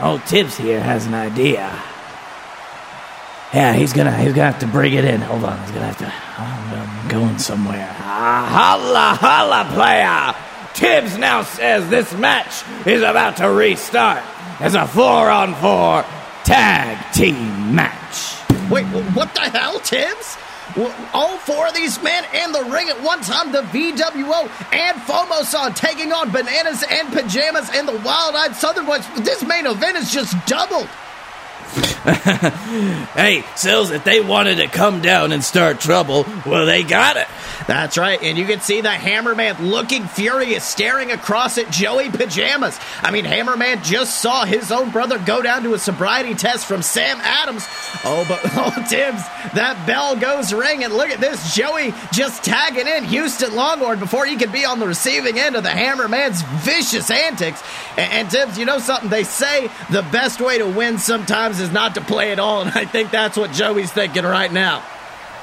[0.00, 1.72] Old Tibbs here has an idea.
[3.52, 5.20] Yeah, he's gonna he's gonna have to bring it in.
[5.20, 6.12] Hold on, he's gonna have to.
[6.38, 7.88] I'm going somewhere.
[8.00, 10.34] Ah, holla, holla, player!
[10.74, 14.22] Tibbs now says this match is about to restart
[14.60, 16.04] as a four-on-four
[16.44, 18.36] tag team match.
[18.70, 20.36] Wait, what the hell, Tibbs?
[21.12, 23.52] All four of these men in the ring at one time.
[23.52, 28.86] The VWO and FOMO Fomosan taking on Bananas and Pajamas and the Wild Eyed Southern
[28.86, 29.06] Boys.
[29.24, 30.88] This main event is just doubled.
[33.16, 37.26] Hey, Sills, if they wanted to come down and start trouble, well, they got it.
[37.66, 42.78] That's right, and you can see the Hammerman looking furious, staring across at Joey Pajamas.
[43.00, 46.82] I mean, Hammerman just saw his own brother go down to a sobriety test from
[46.82, 47.66] Sam Adams.
[48.04, 49.22] Oh, but oh, Tibbs,
[49.54, 50.88] that bell goes ringing.
[50.88, 54.86] Look at this, Joey just tagging in Houston Longhorn before he could be on the
[54.86, 57.62] receiving end of the Hammerman's vicious antics.
[57.96, 59.08] And, and Tibbs, you know something?
[59.08, 62.70] They say the best way to win sometimes is not to play at all, and
[62.70, 64.82] I think that's what Joey's thinking right now.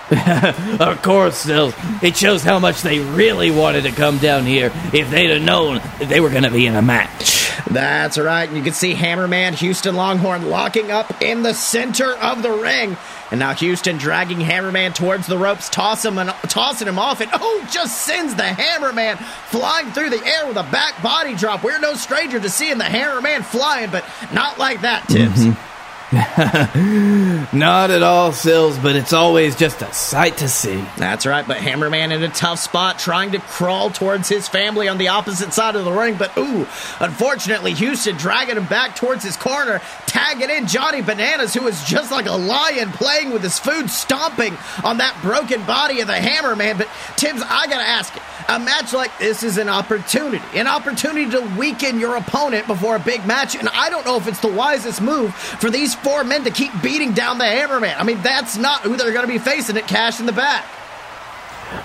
[0.80, 1.74] Of course, Sills.
[2.02, 5.78] It shows how much they really wanted to come down here if they'd have known
[6.00, 7.52] that they were going to be in a match.
[7.70, 8.52] That's right.
[8.52, 12.98] You can see Hammerman, Houston Longhorn locking up in the center of the ring.
[13.32, 17.32] And now Houston dragging Hammerman towards the ropes, toss him and, tossing him off, and
[17.34, 21.64] oh, just sends the Hammerman flying through the air with a back body drop.
[21.64, 25.46] We're no stranger to seeing the Hammerman flying, but not like that, Tibbs.
[25.46, 25.73] Mm-hmm.
[27.54, 30.86] Not at all, Sills, but it's always just a sight to see.
[30.96, 35.00] That's right, but Hammerman in a tough spot trying to crawl towards his family on
[35.00, 36.16] the opposite side of the ring.
[36.16, 36.68] But ooh,
[37.00, 42.12] unfortunately, Houston dragging him back towards his corner, tagging in Johnny Bananas, who is just
[42.12, 46.78] like a lion playing with his food, stomping on that broken body of the Hammerman.
[46.78, 51.30] But Tibbs, I gotta ask you, a match like this is an opportunity, an opportunity
[51.32, 53.56] to weaken your opponent before a big match.
[53.56, 56.72] And I don't know if it's the wisest move for these four men to keep
[56.82, 57.96] beating down the Hammerman.
[57.98, 60.64] I mean, that's not who they're going to be facing at Cash in the Bag.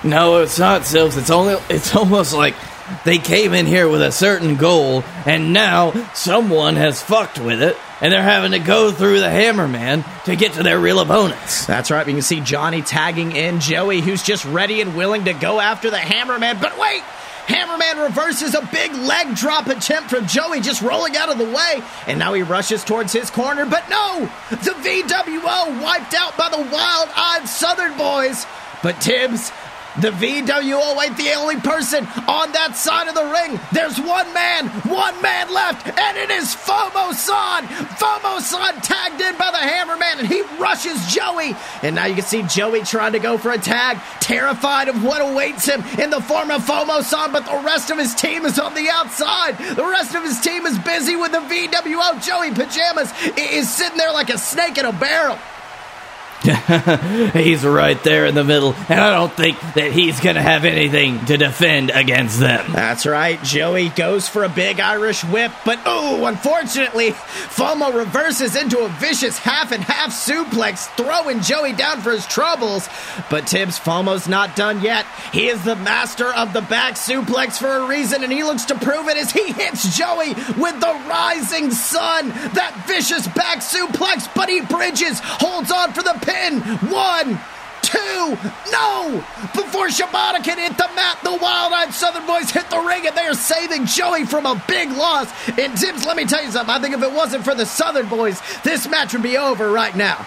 [0.05, 1.17] No, it's not, Sills.
[1.17, 2.55] It's only it's almost like
[3.05, 7.77] they came in here with a certain goal, and now someone has fucked with it,
[8.01, 11.67] and they're having to go through the Hammerman to get to their real opponents.
[11.67, 12.07] That's right.
[12.07, 15.91] You can see Johnny tagging in Joey, who's just ready and willing to go after
[15.91, 16.61] the Hammerman.
[16.61, 17.03] But wait!
[17.49, 21.83] Hammerman reverses a big leg drop attempt from Joey, just rolling out of the way.
[22.07, 23.65] And now he rushes towards his corner.
[23.65, 24.31] But no!
[24.51, 28.47] The VWO wiped out by the wild eyed Southern boys.
[28.83, 29.51] But Tibbs,
[30.01, 33.61] the VWO ain't the only person on that side of the ring.
[33.73, 37.67] There's one man, one man left, and it is Fomo-san.
[37.99, 41.57] Fomo-san tagged in by the Hammerman, and he rushes Joey.
[41.83, 45.21] And now you can see Joey trying to go for a tag, terrified of what
[45.21, 48.75] awaits him in the form of Fomo-san, but the rest of his team is on
[48.75, 49.59] the outside.
[49.59, 52.23] The rest of his team is busy with the VWO.
[52.25, 55.39] Joey Pajamas is sitting there like a snake in a barrel.
[57.33, 60.65] he's right there in the middle, and I don't think that he's going to have
[60.65, 62.73] anything to defend against them.
[62.73, 63.43] That's right.
[63.43, 69.37] Joey goes for a big Irish whip, but oh, unfortunately, FOMO reverses into a vicious
[69.37, 72.89] half and half suplex, throwing Joey down for his troubles.
[73.31, 75.07] But Tibbs, FOMO's not done yet.
[75.33, 78.77] He is the master of the back suplex for a reason, and he looks to
[78.77, 82.29] prove it as he hits Joey with the rising sun.
[82.29, 86.38] That vicious back suplex, but he bridges, holds on for the pin.
[86.91, 87.39] One,
[87.83, 88.37] two,
[88.71, 89.25] no!
[89.55, 93.17] Before Shibata can hit the mat, the wild eyed Southern Boys hit the ring and
[93.17, 95.33] they are saving Joey from a big loss.
[95.59, 96.75] And Tibbs, let me tell you something.
[96.75, 99.95] I think if it wasn't for the Southern Boys, this match would be over right
[99.97, 100.27] now.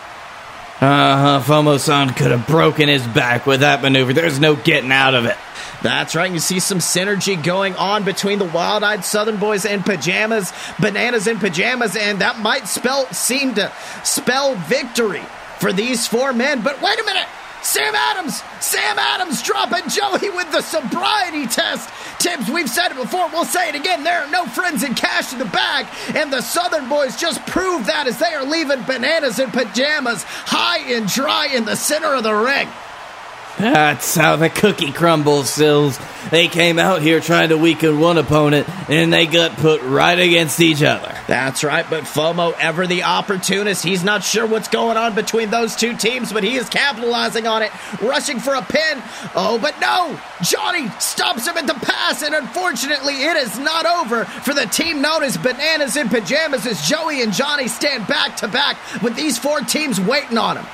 [0.81, 1.43] Uh huh.
[1.45, 4.13] Fomo-san could have broken his back with that maneuver.
[4.13, 5.37] There's no getting out of it.
[5.83, 6.31] That's right.
[6.31, 11.27] You see some synergy going on between the wild eyed Southern boys and pajamas, bananas
[11.27, 13.71] and pajamas, and that might spell seem to
[14.03, 15.23] spell victory
[15.61, 16.61] for these four men.
[16.61, 17.27] But wait a minute!
[17.61, 18.41] Sam Adams!
[18.59, 21.89] Sam Adams dropping Joey with the sobriety test!
[22.17, 24.03] Tibbs, we've said it before, we'll say it again.
[24.03, 27.85] There are no friends in cash in the bag, and the Southern boys just prove
[27.85, 32.23] that as they are leaving bananas and pajamas high and dry in the center of
[32.23, 32.67] the ring.
[33.71, 35.99] That's how the cookie crumbles, Sills.
[36.31, 40.59] They came out here trying to weaken one opponent, and they got put right against
[40.59, 41.15] each other.
[41.27, 45.75] That's right, but FOMO, ever the opportunist, he's not sure what's going on between those
[45.75, 47.71] two teams, but he is capitalizing on it,
[48.01, 48.99] rushing for a pin.
[49.35, 50.19] Oh, but no!
[50.41, 55.03] Johnny stops him at the pass, and unfortunately, it is not over for the team
[55.03, 59.37] known as Bananas in Pajamas as Joey and Johnny stand back to back with these
[59.37, 60.65] four teams waiting on them.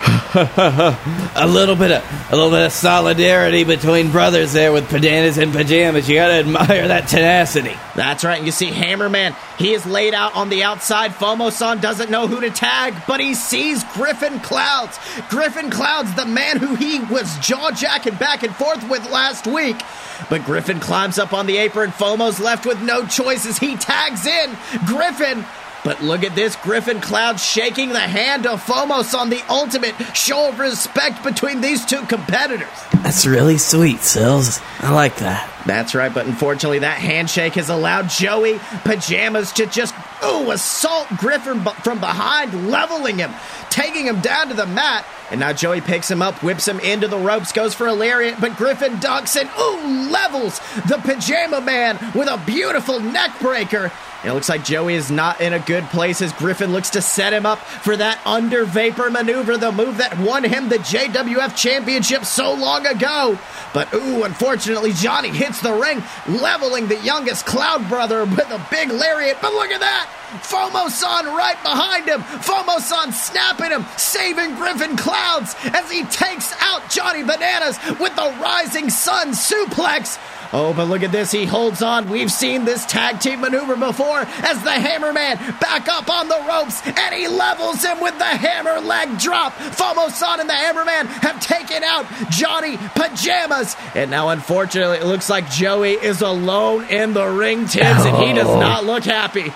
[0.36, 5.52] a little bit of a little bit of solidarity between brothers there with bananas and
[5.52, 6.08] pajamas.
[6.08, 7.74] You gotta admire that tenacity.
[7.94, 8.42] That's right.
[8.42, 11.12] You see Hammerman, he is laid out on the outside.
[11.12, 14.98] Fomo-san doesn't know who to tag, but he sees Griffin Clouds.
[15.30, 19.80] Griffin Clouds, the man who he was jaw jacking back and forth with last week.
[20.28, 21.90] But Griffin climbs up on the apron.
[21.90, 23.58] FOMO's left with no choices.
[23.58, 24.56] he tags in.
[24.86, 25.44] Griffin
[25.86, 30.58] But look at this Griffin Cloud shaking the hand of Fomo-san the ultimate show of
[30.58, 32.66] respect between these two competitors.
[33.04, 34.60] That's really sweet, Sills.
[34.80, 35.48] I like that.
[35.64, 41.60] That's right, but unfortunately, that handshake has allowed Joey Pajamas to just, ooh, assault Griffin
[41.60, 43.32] from behind, leveling him,
[43.70, 45.06] taking him down to the mat.
[45.30, 48.40] And now Joey picks him up, whips him into the ropes, goes for a lariat,
[48.40, 50.58] but Griffin ducks and, ooh, levels
[50.88, 53.92] the Pajama Man with a beautiful neck breaker.
[54.26, 57.32] It looks like Joey is not in a good place as Griffin looks to set
[57.32, 62.24] him up for that under vapor maneuver, the move that won him the JWF championship
[62.24, 63.38] so long ago.
[63.72, 68.90] But ooh, unfortunately, Johnny hits the ring, leveling the youngest Cloud brother with a big
[68.90, 69.38] lariat.
[69.40, 70.10] But look at that!
[70.36, 72.22] Fomosan right behind him.
[72.22, 78.90] Fomosan snapping him, saving Griffin Clouds as he takes out Johnny Bananas with the rising
[78.90, 80.18] sun suplex.
[80.52, 81.30] Oh, but look at this.
[81.32, 82.08] He holds on.
[82.08, 86.86] We've seen this tag team maneuver before as the Hammerman back up on the ropes
[86.86, 89.52] and he levels him with the hammer leg drop.
[89.54, 93.76] Fomosan and the Hammerman have taken out Johnny Pajamas.
[93.94, 98.32] And now, unfortunately, it looks like Joey is alone in the ring, Tibbs, and he
[98.32, 98.86] does not oh.
[98.86, 99.52] look happy.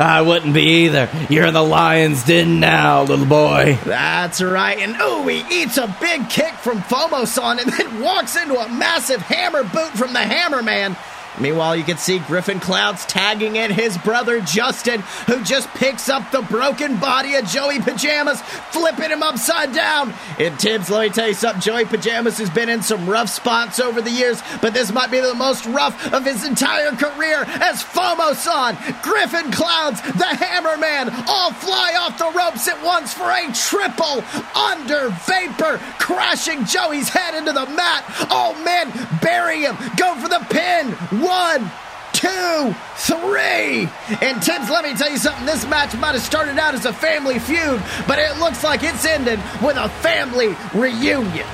[0.00, 1.10] I wouldn't be either.
[1.28, 3.78] You're in the lion's den now, little boy.
[3.84, 4.78] That's right.
[4.78, 9.20] And oh, he eats a big kick from Fomosan and then walks into a massive
[9.20, 10.96] hammer boot from the Hammerman.
[11.38, 16.30] Meanwhile, you can see Griffin Clouds tagging in his brother Justin, who just picks up
[16.30, 20.12] the broken body of Joey Pajamas, flipping him upside down.
[20.38, 23.78] And Tibbs, let me tell you something Joey Pajamas has been in some rough spots
[23.80, 27.82] over the years, but this might be the most rough of his entire career as
[27.82, 34.24] Fomosan, Griffin Clouds, the Hammerman, all fly off the ropes at once for a triple
[34.56, 38.04] under vapor, crashing Joey's head into the mat.
[38.30, 38.90] Oh man,
[39.22, 40.90] bury him, go for the pin.
[41.20, 41.70] One,
[42.12, 43.88] two, three.
[44.20, 45.46] And Tibbs, let me tell you something.
[45.46, 49.04] This match might have started out as a family feud, but it looks like it's
[49.04, 51.46] ended with a family reunion.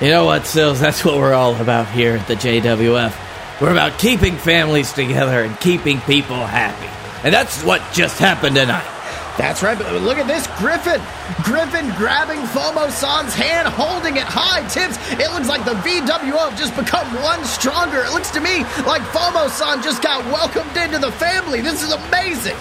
[0.00, 0.80] You know what, Sills?
[0.80, 3.60] That's what we're all about here at the JWF.
[3.60, 6.86] We're about keeping families together and keeping people happy.
[7.24, 8.95] And that's what just happened tonight.
[9.36, 11.00] That's right, but look at this Griffin.
[11.42, 14.66] Griffin grabbing Fomo-san's hand, holding it high.
[14.68, 18.00] Tibbs, it looks like the VWO have just become one stronger.
[18.00, 21.60] It looks to me like Fomo-san just got welcomed into the family.
[21.60, 22.56] This is amazing.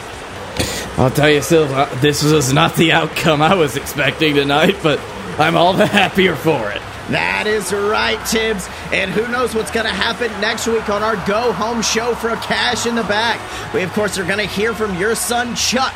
[0.97, 4.99] I'll tell you, Silva, this was not the outcome I was expecting tonight, but
[5.39, 6.81] I'm all the happier for it.
[7.09, 8.67] That is right, Tibbs.
[8.91, 12.29] And who knows what's going to happen next week on our Go Home show for
[12.29, 13.39] a cash in the bag.
[13.73, 15.93] We, of course, are going to hear from your son, Chuck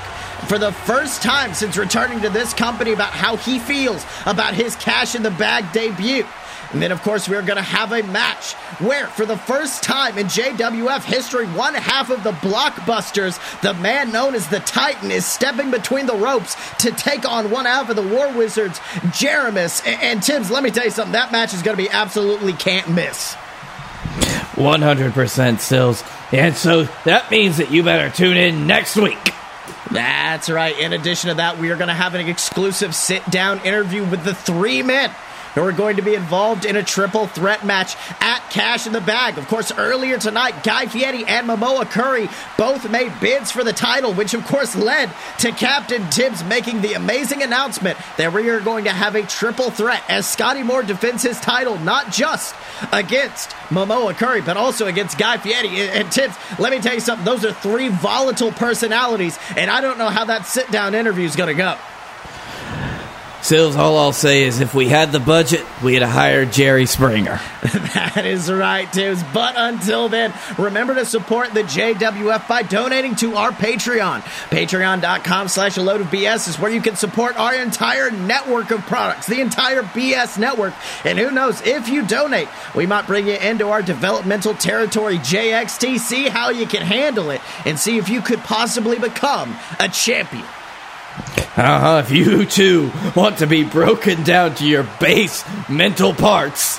[0.47, 4.75] for the first time since returning to this company about how he feels about his
[4.75, 6.25] cash in the bag debut.
[6.71, 10.19] And then, of course, we're going to have a match where, for the first time
[10.19, 15.25] in JWF history, one half of the blockbusters, the man known as the Titan, is
[15.25, 18.77] stepping between the ropes to take on one half of the War Wizards,
[19.17, 19.85] Jeramis.
[19.85, 22.53] And, and Tibbs, let me tell you something, that match is going to be absolutely
[22.53, 23.33] can't miss.
[24.53, 26.03] 100% Sills.
[26.31, 29.33] And so that means that you better tune in next week.
[29.91, 30.77] That's right.
[30.77, 34.23] In addition to that, we are going to have an exclusive sit down interview with
[34.23, 35.11] the three men
[35.55, 39.01] who are going to be involved in a triple threat match at Cash in the
[39.01, 39.37] Bag.
[39.37, 44.13] Of course, earlier tonight, Guy Fieri and Momoa Curry both made bids for the title,
[44.13, 48.85] which of course led to Captain Tibbs making the amazing announcement that we are going
[48.85, 52.55] to have a triple threat as Scotty Moore defends his title not just
[52.91, 55.89] against Momoa Curry, but also against Guy Fieri.
[55.89, 59.97] And Tibbs, let me tell you something, those are three volatile personalities, and I don't
[59.97, 61.77] know how that sit down interview is going to go.
[63.49, 67.41] Sills, all I'll say is if we had the budget, we'd have hired Jerry Springer.
[67.95, 69.23] that is right, Tibbs.
[69.33, 74.21] But until then, remember to support the JWF by donating to our Patreon.
[74.51, 78.81] Patreon.com slash a load of BS is where you can support our entire network of
[78.81, 80.75] products, the entire BS network.
[81.03, 85.97] And who knows, if you donate, we might bring you into our developmental territory, JXT,
[85.97, 90.45] see how you can handle it, and see if you could possibly become a champion.
[91.57, 92.03] Uh huh.
[92.05, 96.77] If you too want to be broken down to your base mental parts,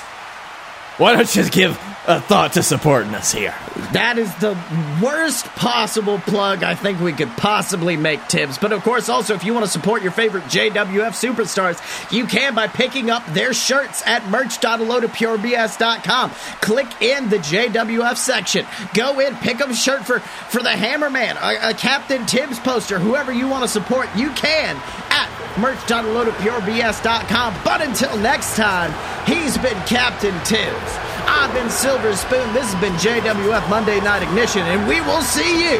[0.97, 3.53] why don't you just give a thought to supporting us here?
[3.93, 4.57] That is the
[5.01, 8.57] worst possible plug I think we could possibly make, Tibbs.
[8.57, 12.55] But of course, also, if you want to support your favorite JWF superstars, you can
[12.55, 16.31] by picking up their shirts at merch.alodapurebs.com.
[16.61, 18.65] Click in the JWF section.
[18.93, 22.99] Go in, pick up a shirt for, for the Hammerman, a, a Captain Tibbs poster,
[22.99, 24.75] whoever you want to support, you can
[25.09, 25.29] at
[25.59, 27.55] merch.alodapurebs.com.
[27.63, 28.93] But until next time,
[29.25, 31.10] he's been Captain Tibbs.
[31.27, 32.53] I've been Silver Spoon.
[32.53, 35.79] This has been JWF Monday Night Ignition, and we will see you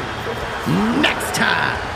[1.01, 1.90] next time.